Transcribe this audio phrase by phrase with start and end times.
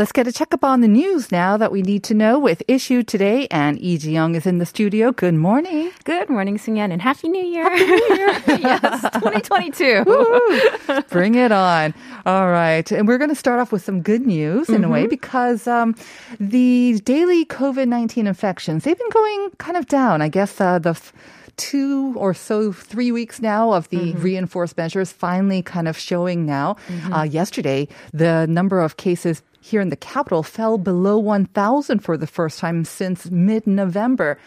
[0.00, 3.02] Let's get a checkup on the news now that we need to know with Issue
[3.02, 3.46] Today.
[3.50, 5.12] And Lee Ji-young is in the studio.
[5.12, 5.92] Good morning.
[6.04, 7.68] Good morning, Sungyeon, and Happy New Year.
[7.68, 8.42] Happy New Year.
[8.80, 11.02] yes, 2022.
[11.10, 11.92] Bring it on.
[12.24, 12.90] All right.
[12.90, 15.94] And we're going to start off with some good news in a way because um,
[16.38, 20.22] the daily COVID 19 infections, they've been going kind of down.
[20.22, 20.90] I guess uh, the.
[20.90, 21.12] F-
[21.56, 26.74] two or so, three weeks now of the reinforced measures finally kind of showing now.
[27.12, 32.26] Uh, yesterday, the number of cases here in the capital fell below 1,000 for the
[32.26, 34.38] first time since mid November.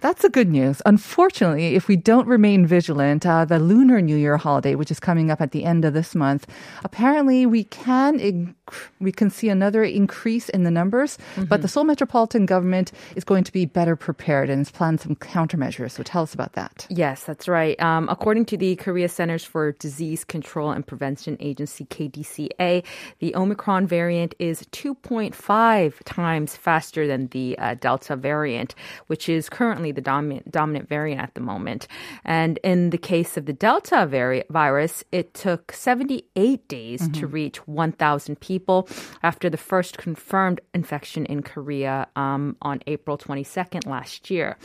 [0.00, 0.80] That's the good news.
[0.86, 5.30] Unfortunately, if we don't remain vigilant, uh, the Lunar New Year holiday, which is coming
[5.30, 6.46] up at the end of this month,
[6.84, 8.54] apparently we can inc-
[9.00, 11.18] we can see another increase in the numbers.
[11.36, 15.16] But the Seoul Metropolitan Government is going to be better prepared and has planned some
[15.16, 15.92] countermeasures.
[15.92, 16.86] So tell us about that.
[16.90, 17.80] Yes, that's right.
[17.80, 22.84] Um, according to the Korea Centers for Disease Control and Prevention Agency, KDCA,
[23.18, 28.74] the Omicron variant is 2.5 times faster than the uh, Delta variant,
[29.06, 31.86] which is currently the dominant, dominant variant at the moment.
[32.24, 37.58] And in the case of the Delta vari- virus, it took 78 days to reach
[37.66, 38.88] 1,000 people
[39.22, 44.56] after the first confirmed infection in Korea um, on April 22nd last year.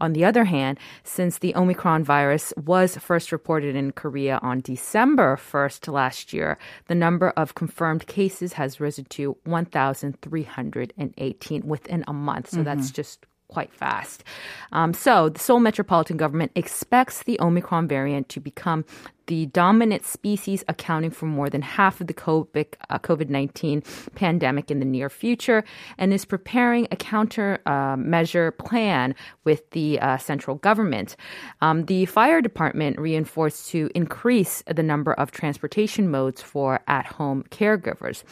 [0.00, 5.36] On the other hand, since the Omicron virus was first reported in Korea on December
[5.36, 12.50] 1st last year, the number of confirmed cases has risen to 1,318 within a month.
[12.50, 14.24] So that's just quite fast.
[14.72, 18.84] Um, so the Seoul metropolitan government expects the Omicron variant to become
[19.28, 23.84] the dominant species accounting for more than half of the COVID, uh, COVID-19
[24.14, 25.62] pandemic in the near future
[25.96, 31.14] and is preparing a counter uh, measure plan with the uh, central government.
[31.60, 38.24] Um, the fire department reinforced to increase the number of transportation modes for at-home caregivers.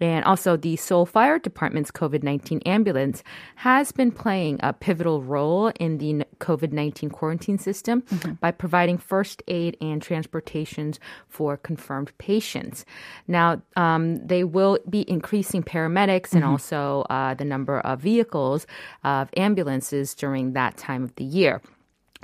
[0.00, 3.22] And also, the Seoul Fire Department's COVID 19 ambulance
[3.56, 8.02] has been playing a pivotal role in the COVID 19 quarantine system
[8.40, 10.02] by providing first aid and
[10.44, 12.84] transportations for confirmed patients.
[13.26, 18.66] Now, um, they will be increasing paramedics and also uh, the number of vehicles
[19.02, 21.60] of ambulances during that time of the year.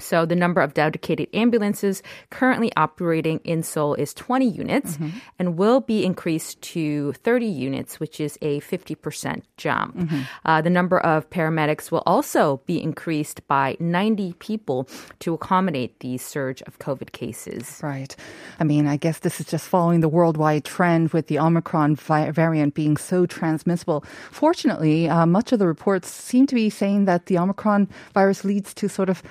[0.01, 4.99] So the number of dedicated ambulances currently operating in Seoul is 20 units
[5.39, 10.11] and will be increased to 30 units, which is a 50% jump.
[10.45, 14.89] Uh, the number of paramedics will also be increased by 90 people
[15.21, 17.81] to accommodate the surge of COVID cases.
[17.83, 18.15] Right.
[18.59, 22.31] I mean, I guess this is just following the worldwide trend with the Omicron vi-
[22.31, 24.05] variant being so transmissible.
[24.31, 28.75] Fortunately, uh, much of the reports seem to be saying that the Omicron virus leads
[28.75, 29.23] to sort of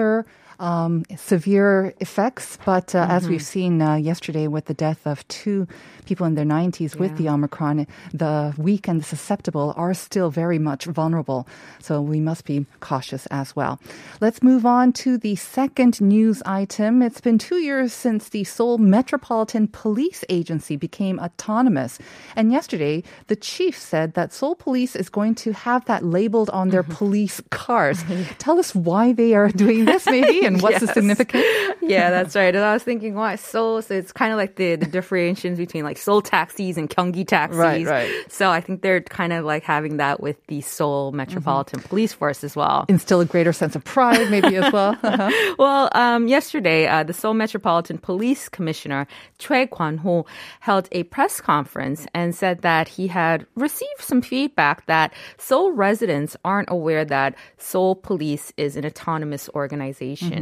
[0.00, 0.24] lesser
[0.60, 2.58] um, severe effects.
[2.64, 5.66] But uh, as we've seen uh, yesterday with the death of two
[6.04, 10.58] people in their 90s with the Omicron, the weak and the susceptible are still very
[10.58, 11.48] much vulnerable.
[11.80, 13.80] So we must be cautious as well.
[14.20, 17.02] Let's move on to the second news item.
[17.02, 21.98] It's been two years since the Seoul Metropolitan Police Agency became autonomous.
[22.36, 26.68] And yesterday, the chief said that Seoul Police is going to have that labeled on
[26.68, 28.04] their police cars.
[28.38, 31.44] Tell us why they are doing this, maybe, and what's the significance?
[31.80, 32.54] yeah, that's right.
[32.54, 33.82] And I was thinking, why Seoul?
[33.82, 37.58] So it's kind of like the, the differentiations between like Seoul taxis and Gyeonggi taxis.
[37.58, 38.10] Right, right.
[38.28, 42.44] So I think they're kind of like having that with the Seoul Metropolitan Police Force
[42.44, 42.84] as well.
[42.88, 44.96] Instill a greater sense of pride, maybe as well.
[45.10, 45.54] Uh-huh.
[45.58, 49.08] Well, um, yesterday, uh, the Seoul Metropolitan Police Commissioner
[49.38, 50.24] Choi Kwan-ho
[50.60, 56.36] held a press conference and said that he had received some feedback that Seoul residents
[56.44, 60.39] aren't aware that Seoul Police is an autonomous organization,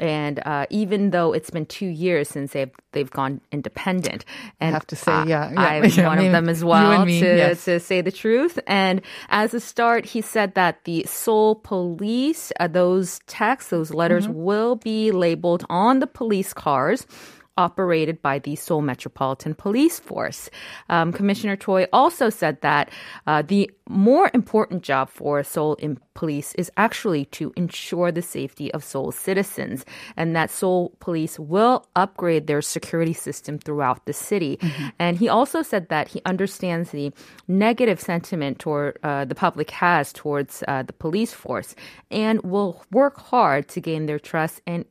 [0.00, 4.24] and uh, even though it's been two years since they've they've gone independent,
[4.60, 6.64] and have to say, uh, yeah, yeah, I'm yeah, one I mean, of them as
[6.64, 7.64] well me, to yes.
[7.66, 8.58] to say the truth.
[8.66, 14.26] And as a start, he said that the Seoul police, uh, those texts, those letters
[14.26, 14.48] Mm-hmm.
[14.48, 17.06] will be labeled on the police cars.
[17.56, 20.50] Operated by the Seoul Metropolitan Police Force.
[20.88, 22.90] Um, Commissioner Choi also said that
[23.26, 25.78] uh, the more important job for Seoul
[26.14, 29.84] police is actually to ensure the safety of Seoul citizens,
[30.16, 34.56] and that Seoul police will upgrade their security system throughout the city.
[34.56, 34.88] Mm-hmm.
[34.98, 37.12] And he also said that he understands the
[37.46, 41.74] negative sentiment toward uh, the public has towards uh, the police force,
[42.10, 44.84] and will work hard to gain their trust and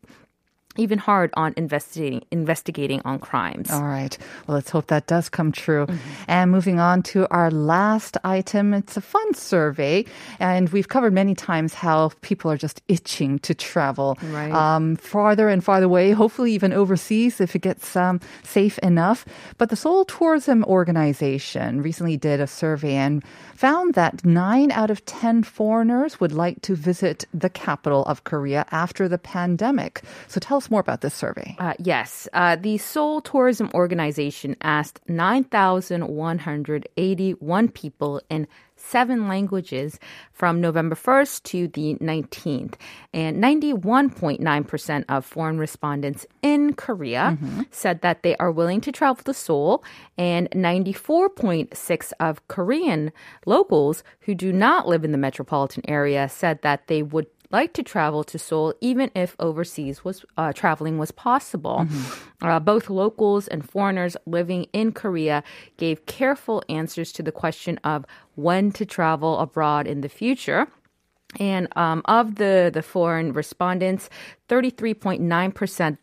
[0.78, 3.72] even hard on investigating investigating on crimes.
[3.72, 4.18] All right.
[4.48, 5.86] Well, let's hope that does come true.
[5.86, 6.24] Mm-hmm.
[6.28, 10.06] And moving on to our last item, it's a fun survey,
[10.40, 14.52] and we've covered many times how people are just itching to travel right.
[14.52, 19.26] um, farther and farther away, hopefully even overseas if it gets um, safe enough.
[19.58, 23.24] But the Seoul Tourism Organization recently did a survey and
[23.54, 28.66] found that nine out of ten foreigners would like to visit the capital of Korea
[28.72, 30.02] after the pandemic.
[30.28, 31.56] So tell us more about this survey.
[31.60, 32.30] Uh, yes.
[32.34, 38.48] Uh, the Seoul Tourism Organization asked 9,181 people in
[38.78, 40.00] seven languages
[40.32, 42.76] from November 1st to the 19th.
[43.14, 47.62] And 91.9% of foreign respondents in Korea mm-hmm.
[47.72, 49.82] said that they are willing to travel to Seoul,
[50.18, 53.12] and 94.6 of Korean
[53.46, 57.84] locals who do not live in the metropolitan area said that they would like to
[57.84, 61.80] travel to Seoul, even if overseas was uh, traveling was possible.
[61.88, 62.48] Mm-hmm.
[62.48, 65.38] Uh, both locals and foreigners living in Korea
[65.78, 68.06] gave careful answers to the question of
[68.36, 70.68] when to travel abroad in the future.
[71.40, 74.10] And um, of the, the foreign respondents,
[74.50, 75.98] 33.9%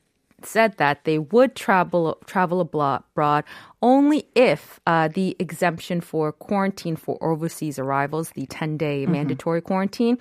[0.47, 3.45] said that they would travel travel abroad
[3.83, 9.13] only if uh, the exemption for quarantine for overseas arrivals, the 10 day mm-hmm.
[9.13, 10.19] mandatory quarantine,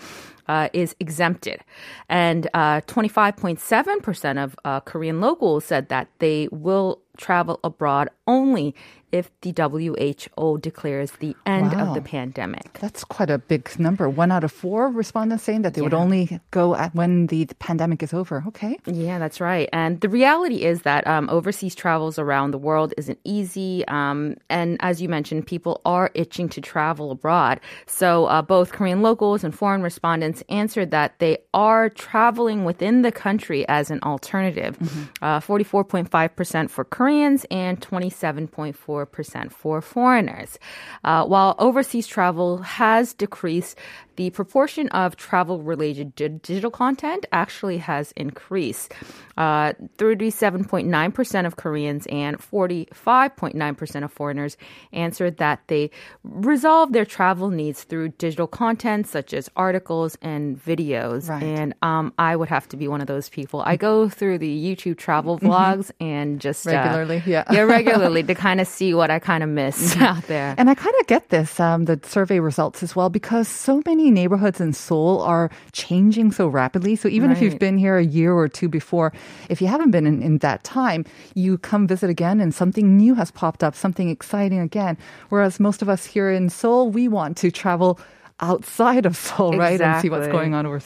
[0.47, 1.61] uh, is exempted.
[2.09, 8.73] And uh, 25.7% of uh, Korean locals said that they will travel abroad only
[9.11, 11.87] if the WHO declares the end wow.
[11.87, 12.73] of the pandemic.
[12.79, 14.09] That's quite a big number.
[14.09, 15.85] One out of four respondents saying that they yeah.
[15.85, 18.43] would only go at when the pandemic is over.
[18.47, 18.77] Okay.
[18.85, 19.69] Yeah, that's right.
[19.73, 23.85] And the reality is that um, overseas travels around the world isn't easy.
[23.87, 27.59] Um, and as you mentioned, people are itching to travel abroad.
[27.85, 33.11] So uh, both Korean locals and foreign respondents answered that they are traveling within the
[33.11, 34.77] country as an alternative.
[34.79, 35.23] Mm-hmm.
[35.23, 40.59] Uh, 44.5% for Koreans and 27.4 4% for foreigners.
[41.03, 43.77] Uh, while overseas travel has decreased,
[44.21, 48.93] the proportion of travel related digital content actually has increased.
[49.35, 54.57] Uh, 37.9% of Koreans and 45.9% of foreigners
[54.93, 55.89] answered that they
[56.23, 61.27] resolve their travel needs through digital content such as articles and videos.
[61.27, 61.41] Right.
[61.41, 63.63] And um, I would have to be one of those people.
[63.65, 65.47] I go through the YouTube travel mm-hmm.
[65.47, 69.17] vlogs and just uh, regularly, uh, yeah, yeah, regularly to kind of see what I
[69.17, 70.03] kind of miss mm-hmm.
[70.03, 70.53] out there.
[70.59, 74.10] And I kind of get this, um, the survey results as well, because so many
[74.11, 76.95] neighborhoods in Seoul are changing so rapidly.
[76.95, 77.37] So even right.
[77.37, 79.13] if you've been here a year or two before,
[79.49, 83.15] if you haven't been in, in that time, you come visit again and something new
[83.15, 84.97] has popped up, something exciting again.
[85.29, 87.99] Whereas most of us here in Seoul, we want to travel
[88.39, 89.79] outside of Seoul, right?
[89.79, 90.81] And see what's going on over,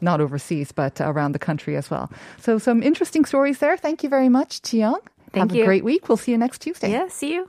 [0.00, 2.10] not overseas, but around the country as well.
[2.40, 3.76] So some interesting stories there.
[3.76, 5.00] Thank you very much, Ji-young.
[5.32, 5.62] Thank Have you.
[5.62, 6.08] a great week.
[6.08, 6.90] We'll see you next Tuesday.
[6.90, 7.48] Yeah, see you.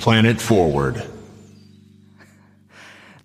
[0.00, 1.06] Planet Forward.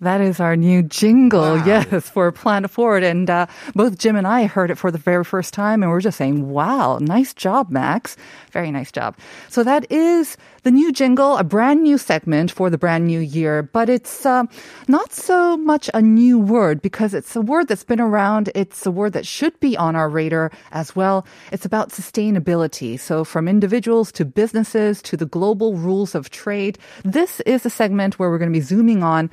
[0.00, 3.02] That is our new jingle, yes, for Planet Forward.
[3.02, 6.00] And uh, both Jim and I heard it for the very first time, and we're
[6.00, 8.16] just saying, wow, nice job, Max.
[8.50, 9.16] Very nice job.
[9.48, 13.62] So that is the new jingle, a brand new segment for the brand new year,
[13.62, 14.44] but it's uh,
[14.88, 18.50] not so much a new word because it's a word that's been around.
[18.54, 21.26] It's a word that should be on our radar as well.
[21.52, 22.98] It's about sustainability.
[22.98, 28.18] So from individuals to businesses to the global rules of trade, this is a segment
[28.18, 29.30] where we're going to be zooming on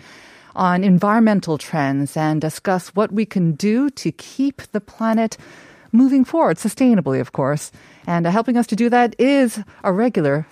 [0.56, 5.38] on environmental trends and discuss what we can do to keep the planet
[5.92, 7.72] moving forward sustainably, of course.
[8.08, 10.46] And uh, helping us to do that is a regular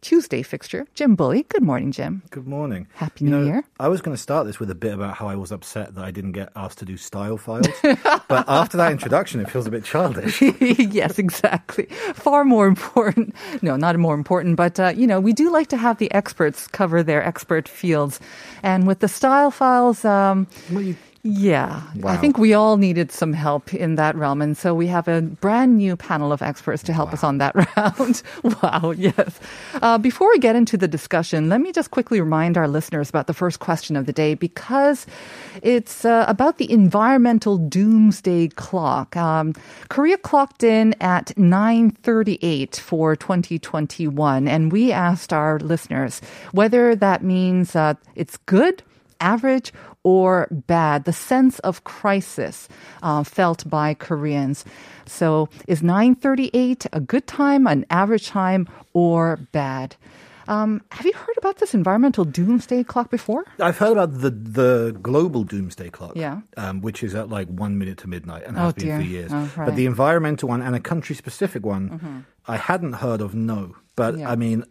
[0.00, 1.44] Tuesday fixture, Jim Bulley.
[1.50, 2.22] Good morning, Jim.
[2.30, 2.86] Good morning.
[2.94, 3.64] Happy You New know, Year.
[3.78, 6.02] I was going to start this with a bit about how I was upset that
[6.04, 7.66] I didn't get asked to do style files.
[7.82, 10.40] but after that introduction, it feels a bit childish.
[10.60, 11.84] yes, exactly.
[12.14, 13.34] Far more important.
[13.60, 16.66] No, not more important, but uh, you know, we do like to have the experts
[16.66, 18.20] cover their expert fields,
[18.62, 20.04] and with the style files.
[20.04, 24.56] Um, Well, you- yeah, I think we all needed some help in that realm, and
[24.56, 28.22] so we have a brand new panel of experts to help us on that round.
[28.62, 29.38] wow, yes.
[29.82, 33.26] Uh, before we get into the discussion, let me just quickly remind our listeners about
[33.26, 35.06] the first question of the day because
[35.62, 39.14] it's uh, about the environmental doomsday clock.
[39.14, 39.52] Um,
[39.90, 46.22] Korea clocked in at 9:38 for 2021, and we asked our listeners
[46.52, 48.82] whether that means uh, it's good
[49.20, 49.72] average
[50.04, 52.68] or bad, the sense of crisis
[53.02, 54.64] uh, felt by Koreans.
[55.06, 59.96] So is 938 a good time, an average time, or bad?
[60.48, 63.44] Um, have you heard about this environmental doomsday clock before?
[63.60, 66.40] I've heard about the the global doomsday clock, Yeah.
[66.56, 68.96] um, which is at like one minute to midnight and Oh, has been dear.
[68.98, 69.30] for years.
[69.32, 69.46] Oh, right.
[69.48, 69.64] Mm-hmm.
[69.66, 73.32] But the environmental one and a country specific one, I hadn't heard of.
[73.34, 74.28] No, but Yeah.
[74.30, 74.64] I mean,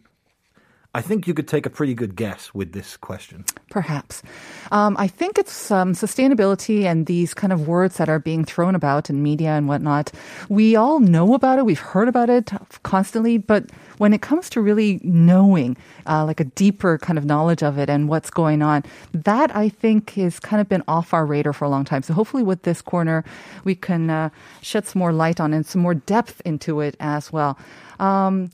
[0.96, 3.46] I think you could take a pretty good guess with this question.
[3.70, 4.24] Perhaps.
[4.72, 8.74] Um, I think it's um, sustainability and these kind of words that are being thrown
[8.74, 10.12] about in media and whatnot.
[10.50, 11.66] We all know about it.
[11.66, 13.38] We've heard about it constantly.
[13.38, 13.70] But
[14.00, 15.78] when it comes to really knowing,
[16.08, 19.70] uh, like a deeper kind of knowledge of it and what's going on, that I
[19.70, 22.02] think is kind of been off our radar for a long time.
[22.02, 23.24] So hopefully with this corner,
[23.64, 24.30] we can uh,
[24.64, 27.60] shed some more light on and some more depth into it as well.
[28.00, 28.50] Um,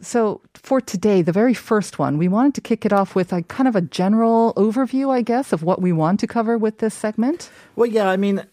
[0.00, 3.42] so for today, the very first one, we wanted to kick it off with a
[3.42, 6.94] kind of a general overview, I guess, of what we want to cover with this
[6.94, 7.50] segment.
[7.74, 8.44] Well, yeah, I mean,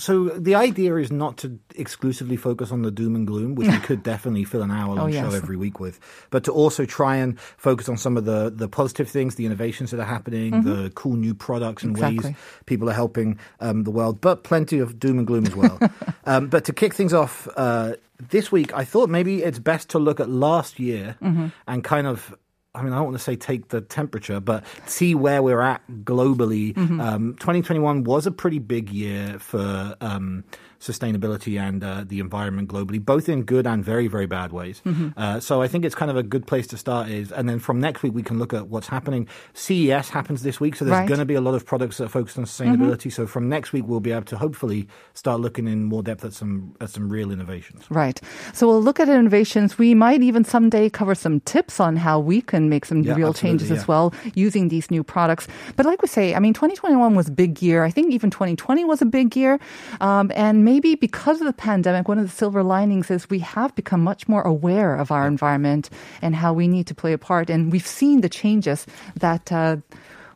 [0.00, 3.78] so the idea is not to exclusively focus on the doom and gloom, which we
[3.88, 5.30] could definitely fill an hour long Oh, yes.
[5.30, 8.68] show every week with, but to also try and focus on some of the, the
[8.68, 12.04] positive things, the innovations that are happening, the cool new products and Mm-hmm.
[12.16, 12.30] Exactly.
[12.30, 15.78] ways people are helping um, the world, but plenty of doom and gloom as well.
[16.24, 17.94] um, but to kick things off uh,
[18.30, 21.48] this week, I thought maybe it's best to look at last year Mm-hmm.
[21.66, 22.34] and kind of
[22.74, 25.82] I mean, I don't want to say take the temperature, but see where we're at
[26.04, 26.72] globally.
[26.74, 27.00] Mm-hmm.
[27.00, 30.44] Um, 2021 was a pretty big year for um,
[30.80, 34.80] sustainability and uh, the environment globally, both in good and very, very bad ways.
[34.84, 35.08] Mm-hmm.
[35.16, 37.08] Uh, so I think it's kind of a good place to start.
[37.10, 39.28] Is and then from next week we can look at what's happening.
[39.54, 41.00] CES happens this week, so there's Right.
[41.00, 41.08] Mm-hmm.
[41.08, 43.12] going to be a lot of products that are focused on sustainability.
[43.12, 46.32] So from next week we'll be able to hopefully start looking in more depth at
[46.32, 47.84] some at some real innovations.
[47.90, 48.20] Right.
[48.52, 49.78] So we'll look at innovations.
[49.78, 53.32] We might even someday cover some tips on how we can make some Yeah, real
[53.34, 53.76] changes yeah.
[53.76, 55.46] as well using these new products.
[55.76, 57.84] But like we say, I mean, 2021 was a big year.
[57.84, 59.58] I think even 2020 was a big year.
[60.00, 63.74] Um, and maybe because of the pandemic, one of the silver linings is we have
[63.74, 65.90] become much more aware of our environment
[66.22, 67.50] and how we need to play a part.
[67.50, 68.86] And we've seen the changes
[69.18, 69.76] that, uh,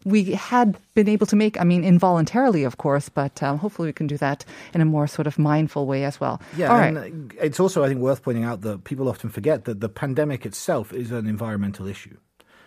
[0.05, 3.97] we had been able to make, I mean, involuntarily, of course, but um, hopefully we
[3.97, 6.43] can do that in a more sort of mindful way as well.
[6.61, 6.93] Yeah, All right.
[6.93, 10.45] and it's also I think worth pointing out that people often forget that the pandemic
[10.45, 12.17] itself is an environmental issue.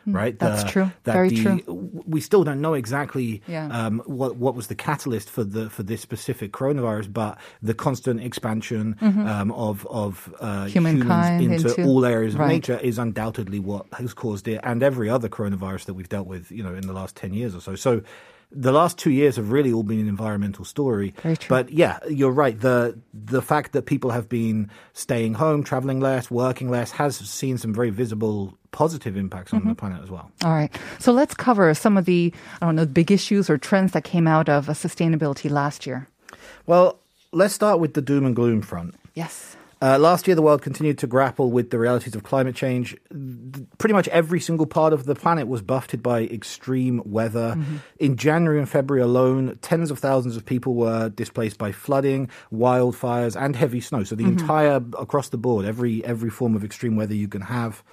[0.07, 0.91] Right, Mm, that's The- true.
[1.03, 2.01] That Very the, true.
[2.07, 3.67] We still don't know exactly Yeah.
[3.67, 8.21] um, what what was the catalyst for the for this specific coronavirus, but the constant
[8.21, 10.67] expansion um, of of uh, Mm-hmm.
[10.67, 12.47] Humans into, into- all areas of right.
[12.49, 16.51] nature is undoubtedly what has caused it, and every other coronavirus that we've dealt with,
[16.51, 17.75] you know, in the last ten years or so.
[17.75, 18.01] So.
[18.51, 21.13] The last two years have really all been an environmental story.
[21.21, 21.49] Very true.
[21.49, 22.57] But yeah, you're right.
[22.59, 27.57] The the fact that people have been staying home, traveling less, working less, has seen
[27.57, 29.73] some very visible positive impacts on the mm-hmm.
[29.73, 30.31] planet as well.
[30.45, 30.73] All right.
[30.99, 34.27] So let's cover some of the, I don't know, big issues or trends that came
[34.27, 36.07] out of sustainability last year.
[36.67, 36.99] Well,
[37.31, 38.95] let's start with the doom and gloom front.
[39.13, 39.56] Yes.
[39.79, 42.95] Uh, last year, the world continued to grapple with the realities of climate change.
[43.77, 47.55] Pretty much every single part of the planet was buffeted by extreme weather.
[47.99, 53.39] In January and February alone, tens of thousands of people were displaced by flooding, wildfires,
[53.39, 54.03] and heavy snow.
[54.03, 57.83] So the entire across the board, every every form of extreme weather you can have.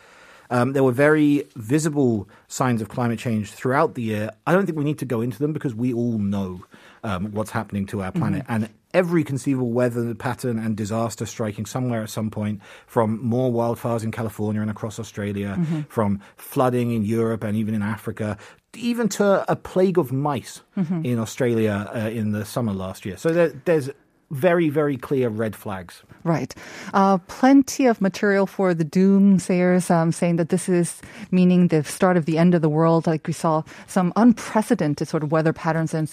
[0.51, 4.31] Um, there were very visible signs of climate change throughout the year.
[4.47, 6.65] I don't think we need to go into them because we all know
[7.03, 8.45] um, what's happening to our planet.
[8.49, 14.05] And every conceivable weather pattern and disaster striking somewhere at some point, from more wildfires
[14.05, 15.59] in California and across Australia,
[15.89, 18.39] from flooding in Europe and even in Africa,
[18.77, 20.63] even to a plague of mice
[21.05, 23.17] in Australia uh, in the summer last year.
[23.17, 23.91] So there, there's
[24.31, 26.03] very, very clear red flags.
[26.25, 26.55] Right.
[26.93, 32.17] Uh, plenty of material for the doomsayers um, saying that this is meaning the start
[32.17, 33.07] of the end of the world.
[33.07, 36.11] Like we saw some unprecedented sort of weather patterns, and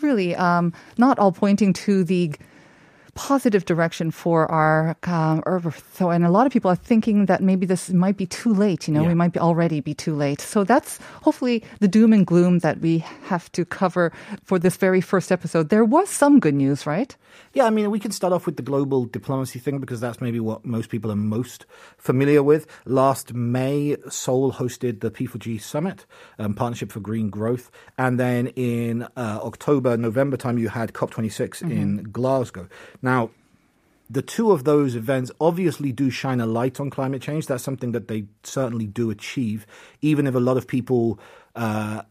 [0.00, 2.34] really um, not all pointing to the
[3.24, 5.84] positive direction for our um, Earth.
[5.98, 8.88] So, and a lot of people are thinking that maybe this might be too late.
[8.88, 9.08] You know, Yeah.
[9.12, 10.40] we might be already be too late.
[10.40, 10.92] So that's
[11.26, 12.94] hopefully the doom and gloom that we
[13.28, 14.04] have to cover
[14.48, 15.64] for this very first episode.
[15.68, 17.12] There was some good news, right?
[17.56, 20.40] Yeah, I mean, we can start off with the global diplomacy thing because that's maybe
[20.48, 21.60] what most people are most
[21.98, 22.62] familiar with.
[22.86, 25.98] Last May, Seoul hosted the P4G Summit,
[26.38, 27.66] um, Partnership for Green Growth.
[28.04, 32.66] And then in uh, October, November time, you had COP26 in Glasgow.
[33.02, 33.09] Now,
[34.10, 37.46] the two of those events obviously do shine a light on climate change.
[37.46, 39.66] That's something that they certainly do achieve,
[40.02, 41.20] even if a lot of people
[41.54, 42.02] uh,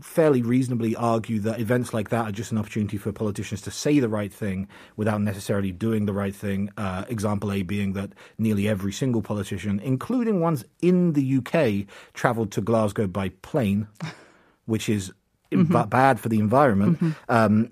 [0.00, 4.00] fairly reasonably argue that events like that are just an opportunity for politicians to say
[4.00, 6.70] the right thing without necessarily doing the right thing.
[6.76, 12.52] Uh, example A being that nearly every single politician, including ones in the UK, travelled
[12.52, 13.88] to Glasgow by plane,
[14.66, 15.12] which is
[15.50, 17.16] ba- bad for the environment.
[17.28, 17.70] Um,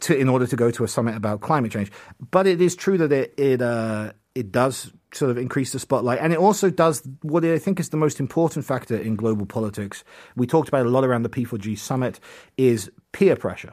[0.00, 1.90] to, in order to go to a summit about climate change.
[2.30, 6.18] But it is true that it it uh, it does sort of increase the spotlight,
[6.20, 10.04] and it also does what I think is the most important factor in global politics.
[10.36, 12.20] We talked about a lot around the P4G summit
[12.56, 13.72] is peer pressure.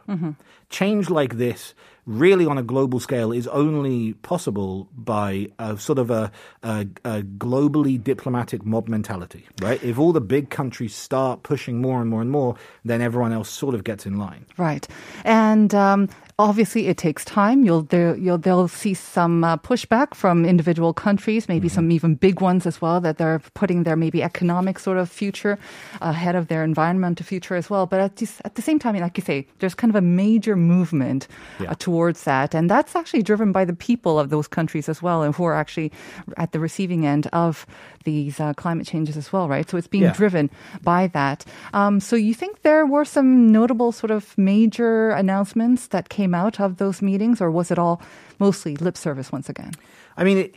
[0.69, 1.73] Change like this,
[2.05, 6.31] really on a global scale, is only possible by a sort of a,
[6.63, 9.83] a, a globally diplomatic mob mentality, right?
[9.83, 12.55] If all the big countries start pushing more and more and more,
[12.85, 14.45] then everyone else sort of gets in line.
[14.57, 14.87] Right.
[15.25, 16.07] And um,
[16.39, 17.65] obviously, it takes time.
[17.65, 22.41] You'll, there, you'll they'll see some uh, pushback from individual countries, maybe some even big
[22.41, 25.59] ones as well, that they're putting their maybe economic sort of future
[25.99, 27.85] ahead of their environmental future as well.
[27.85, 30.55] But at, this, at the same time, like you say, there's kind of a major
[30.55, 31.27] movement
[31.59, 31.71] Yeah.
[31.71, 35.23] uh, towards that, and that's actually driven by the people of those countries as well,
[35.23, 35.91] and who are actually
[36.37, 37.65] at the receiving end of
[38.03, 39.69] these uh, climate changes as well, right?
[39.69, 40.13] So it's being Yeah.
[40.21, 40.49] driven
[40.83, 41.45] by that.
[41.73, 46.59] Um, so you think there were some notable sort of major announcements that came out
[46.59, 48.01] of those meetings, or was it all
[48.39, 49.71] mostly lip service once again?
[50.17, 50.51] I mean, it,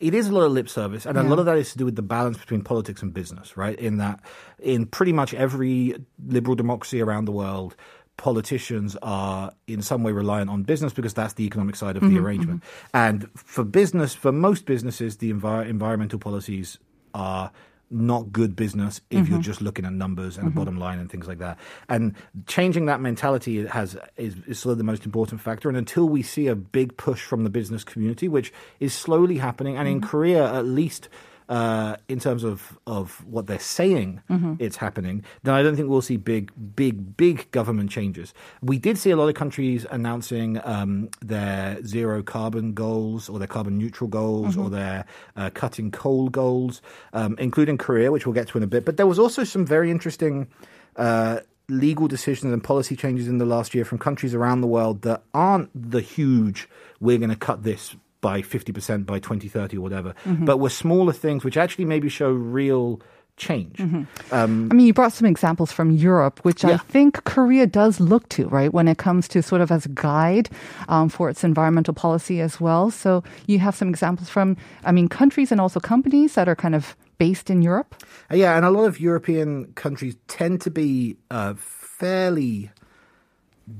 [0.00, 1.84] it is a lot of lip service, and a lot of that is to do
[1.84, 3.78] with the balance between politics and business, right?
[3.78, 4.20] In that,
[4.62, 7.74] in pretty much every liberal democracy around the world,
[8.18, 12.08] politicians are in some way reliant on business because that's the economic side of the
[12.08, 12.62] mm-hmm, arrangement.
[12.62, 12.96] Mm-hmm.
[12.96, 16.78] And for business, for most businesses, the envir- environmental policies
[17.14, 17.50] are
[17.90, 19.40] not good business if you're mm-hmm.
[19.40, 21.58] just looking at numbers and a bottom line and things like that.
[21.88, 22.14] And
[22.46, 25.68] changing that mentality has is, is sort of the most important factor.
[25.70, 29.76] And until we see a big push from the business community, which is slowly happening,
[29.76, 31.08] and in Korea at least.
[31.48, 34.20] Uh, in terms of, of what they're saying
[34.58, 38.34] it's happening, then I don't think we'll see big, big, big government changes.
[38.60, 43.48] We did see a lot of countries announcing um, their zero carbon goals or their
[43.48, 45.06] carbon neutral goals or their
[45.36, 46.82] uh, cutting coal goals,
[47.14, 48.84] um, including Korea, which we'll get to in a bit.
[48.84, 50.48] But there was also some very interesting
[50.96, 55.02] uh, legal decisions and policy changes in the last year from countries around the world
[55.02, 56.68] that aren't the huge,
[57.00, 61.44] we're going to cut this by 50% by 2030 or whatever, but were smaller things
[61.44, 63.00] which actually maybe show real
[63.38, 63.78] change.
[63.80, 68.28] Um, I mean, you brought some examples from Europe, which I think Korea does look
[68.30, 70.50] to, right, when it comes to sort of as a guide
[70.88, 72.90] um, for its environmental policy as well.
[72.90, 76.74] So you have some examples from, I mean, countries and also companies that are kind
[76.74, 77.94] of based in Europe.
[78.30, 82.70] Uh, Yeah, and a lot of European countries tend to be uh, fairly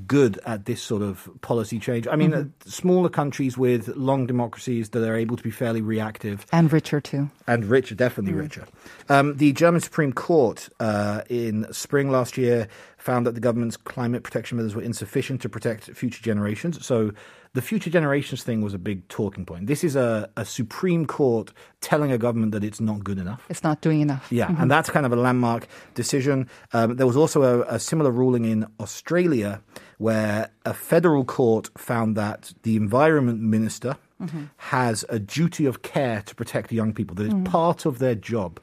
[0.07, 2.07] good at this sort of policy change.
[2.07, 6.47] I mean, uh, smaller countries with long democracies that are able to be fairly reactive
[6.53, 7.31] And richer too.
[7.47, 8.67] and richer, definitely richer.
[9.09, 14.23] Um, the German Supreme Court uh, in spring last year found that the government's climate
[14.23, 16.85] protection measures were insufficient to protect future generations.
[16.85, 17.13] So
[17.59, 19.67] the future generations thing was a big talking point.
[19.67, 23.45] This is a, a Supreme Court telling a government that it's not good enough.
[23.49, 24.31] It's not doing enough.
[24.31, 24.63] Yeah, mm-hmm.
[24.63, 26.49] and that's kind of a landmark decision.
[26.73, 29.61] Um, there was also a, a similar ruling in Australia
[29.97, 34.45] where a federal court found that the environment minister mm-hmm.
[34.59, 37.17] has a duty of care to protect young people.
[37.17, 37.43] That is mm-hmm.
[37.43, 38.61] part of their job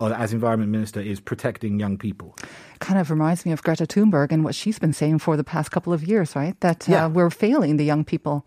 [0.00, 2.36] as environment minister is protecting young people.
[2.78, 5.70] Kind of reminds me of Greta Thunberg and what she's been saying for the past
[5.70, 6.58] couple of years, right?
[6.60, 7.06] That uh, Yeah.
[7.06, 8.44] we're failing the young people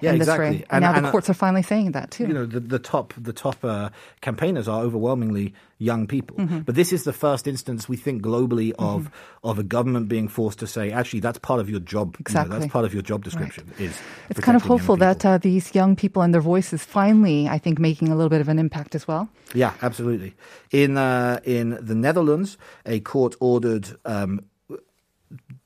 [0.00, 0.46] Yeah, in this exactly.
[0.58, 0.60] race.
[0.70, 2.26] And, And- now and, the courts are finally saying that too.
[2.26, 3.88] you know the, the top the top uh,
[4.20, 6.60] campaigners are overwhelmingly young people Mm-hmm.
[6.60, 9.10] but this is the first instance we think globally of
[9.42, 12.40] of a government being forced to say actually that's part of your job You know,
[12.40, 12.58] Exactly.
[12.58, 13.94] that's part of your job description is
[14.30, 17.78] it's kind of hopeful that uh, these young people and their voices finally, I think,
[17.78, 19.28] making a little bit of an impact as well.
[19.54, 20.34] yeah absolutely
[20.70, 24.40] in uh, in the Netherlands a court ordered um,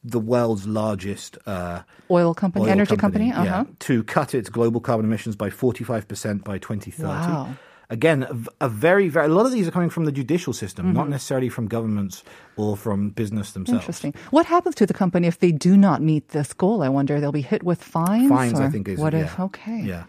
[0.04, 3.64] the world's largest uh, Oil company, oil energy company, yeah, uh-huh.
[3.80, 7.08] to cut its global carbon emissions by 45% by 2030.
[7.08, 7.54] Wow.
[7.90, 8.26] Again,
[8.60, 10.96] a very, very, a lot of these are coming from the judicial system, Mm-hmm.
[10.96, 12.22] not necessarily from governments
[12.56, 13.80] or from business themselves.
[13.80, 14.14] Interesting.
[14.30, 16.82] What happens to the company if they do not meet this goal?
[16.82, 17.18] I wonder.
[17.18, 18.28] They'll be hit with fines.
[18.28, 19.20] Fines, I think, is what yeah.
[19.20, 19.40] if?
[19.40, 19.80] Okay.
[19.80, 20.04] Yeah.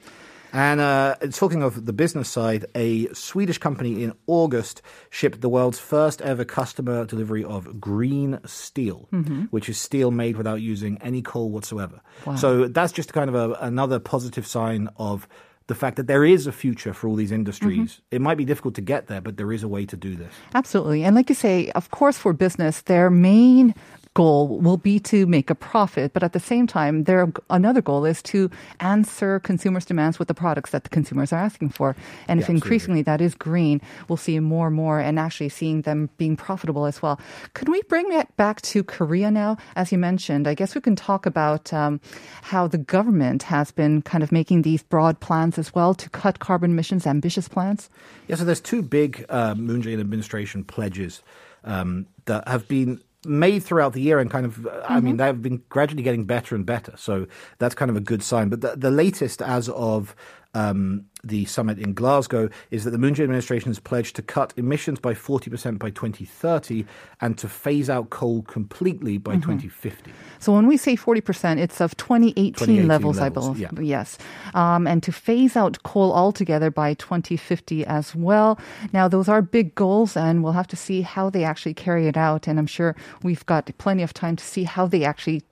[0.51, 5.79] And uh, talking of the business side, a Swedish company in August shipped the world's
[5.79, 9.43] first ever customer delivery of green steel, Mm-hmm.
[9.51, 12.01] which is steel made without using any coal whatsoever.
[12.37, 15.27] So that's just kind of a, another positive sign of
[15.67, 17.91] the fact that there is a future for all these industries.
[17.93, 18.15] Mm-hmm.
[18.15, 20.33] It might be difficult to get there, but there is a way to do this.
[20.55, 21.03] Absolutely.
[21.03, 23.75] And like you say, of course, for business, their main
[24.13, 28.05] goal will be to make a profit, but at the same time, their another goal
[28.05, 31.95] is to answer consumers' demands with the products that the consumers are asking for.
[32.27, 32.55] And if Yeah, absolutely.
[32.55, 36.85] increasingly that is green, we'll see more and more and actually seeing them being profitable
[36.85, 37.19] as well.
[37.53, 39.57] Could we bring that back to Korea now?
[39.75, 42.01] As you mentioned, I guess we can talk about um,
[42.41, 46.39] how the government has been kind of making these broad plans as well to cut
[46.39, 47.89] carbon emissions, ambitious plans.
[48.27, 51.21] Yeah, so there's two big uh, Moon Jae-in administration pledges
[51.63, 55.41] um, that have been made throughout the year and kind of, uh, I mean, they've
[55.41, 56.93] been gradually getting better and better.
[56.95, 57.27] So
[57.57, 58.49] that's kind of a good sign.
[58.49, 60.15] But the, the latest as of
[60.53, 64.53] um, the summit in Glasgow is that the Moon Jae administration has pledged to cut
[64.57, 66.85] emissions by 40% by 2030
[67.21, 70.11] and to phase out coal completely by 2050.
[70.39, 73.59] So when we say 40%, it's of 2018, 2018 levels, I believe.
[73.59, 73.69] yeah.
[73.79, 74.17] Yes.
[74.53, 78.59] Um, and to phase out coal altogether by 2050 as well.
[78.93, 82.17] Now, those are big goals, and we'll have to see how they actually carry it
[82.17, 82.47] out.
[82.47, 85.43] And I'm sure we've got plenty of time to see how they actually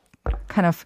[0.47, 0.85] kind of,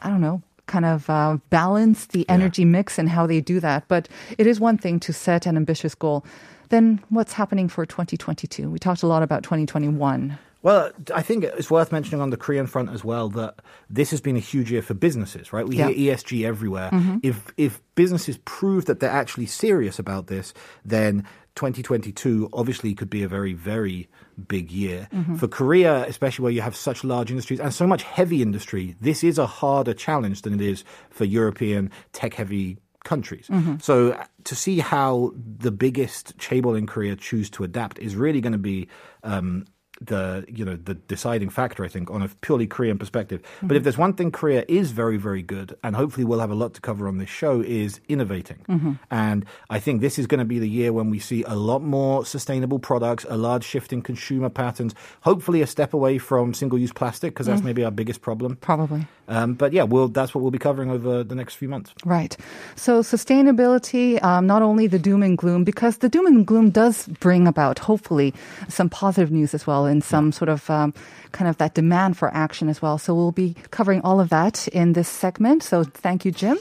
[0.00, 3.80] I don't know, kind of uh, balance the energy mix and how they do that.
[3.88, 4.08] But
[4.38, 6.24] it is one thing to set an ambitious goal.
[6.70, 8.70] Then what's happening for 2022?
[8.70, 10.38] We talked a lot about 2021.
[10.62, 13.56] Well, I think it's worth mentioning on the Korean front as well that
[13.90, 15.66] this has been a huge year for businesses, right?
[15.68, 15.88] We Yeah.
[15.88, 16.88] hear ESG everywhere.
[17.22, 20.54] If if businesses prove that they're actually serious about this,
[20.84, 24.08] then 2022 obviously could be a very very
[24.48, 28.40] big year for Korea, especially where you have such large industries and so much heavy
[28.42, 28.96] industry.
[29.00, 33.48] This is a harder challenge than it is for European tech heavy countries.
[33.80, 38.40] So uh, to see how the biggest chaebol in Korea choose to adapt is really
[38.40, 38.88] going to be
[39.22, 39.66] um,
[40.06, 43.40] the you know the deciding factor I think on a purely Korean perspective.
[43.62, 43.84] But if mm-hmm.
[43.84, 46.80] there's one thing Korea is very very good, and hopefully we'll have a lot to
[46.80, 48.64] cover on this show, is innovating.
[48.68, 48.92] Mm-hmm.
[49.10, 51.82] And I think this is going to be the year when we see a lot
[51.82, 56.78] more sustainable products, a large shift in consumer patterns, hopefully a step away from single
[56.78, 57.66] use plastic because that's mm.
[57.66, 58.56] maybe our biggest problem.
[58.56, 59.06] Probably.
[59.28, 61.94] Um, but yeah, we'll, that's what we'll be covering over the next few months.
[62.04, 62.36] Right.
[62.74, 67.06] So sustainability, um, not only the doom and gloom, because the doom and gloom does
[67.06, 68.34] bring about, hopefully,
[68.68, 70.92] some positive news as well and some sort of um,
[71.32, 72.98] kind of that demand for action as well.
[72.98, 75.62] So we'll be covering all of that in this segment.
[75.62, 76.58] So thank you, Jim.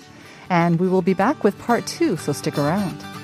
[0.50, 2.18] And we will be back with part two.
[2.18, 3.21] So stick around.